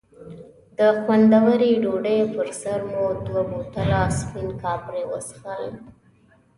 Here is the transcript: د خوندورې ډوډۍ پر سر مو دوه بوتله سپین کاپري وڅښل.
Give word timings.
د 0.77 0.79
خوندورې 1.01 1.71
ډوډۍ 1.83 2.19
پر 2.33 2.47
سر 2.61 2.79
مو 2.91 3.05
دوه 3.25 3.41
بوتله 3.49 3.99
سپین 4.19 4.47
کاپري 4.61 5.03
وڅښل. 5.07 5.63